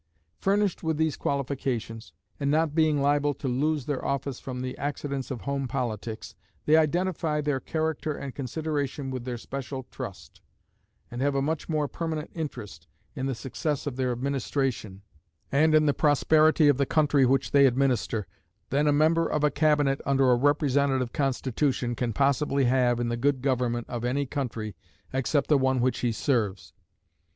[0.39, 5.29] Furnished with these qualifications, and not being liable to lose their office from the accidents
[5.29, 6.33] of home politics,
[6.65, 10.41] they identify their character and consideration with their special trust,
[11.11, 15.03] and have a much more permanent interest in the success of their administration,
[15.51, 18.25] and in the prosperity of the country which they administer,
[18.71, 23.15] than a member of a cabinet under a representative constitution can possibly have in the
[23.17, 24.75] good government of any country
[25.13, 26.73] except the one which he serves.